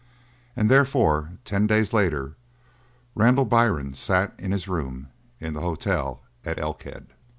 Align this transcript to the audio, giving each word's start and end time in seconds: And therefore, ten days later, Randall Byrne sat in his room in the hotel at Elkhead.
And 0.55 0.67
therefore, 0.67 1.33
ten 1.45 1.67
days 1.67 1.93
later, 1.93 2.33
Randall 3.13 3.45
Byrne 3.45 3.93
sat 3.93 4.33
in 4.39 4.51
his 4.51 4.67
room 4.67 5.09
in 5.39 5.53
the 5.53 5.61
hotel 5.61 6.23
at 6.43 6.57
Elkhead. 6.57 7.09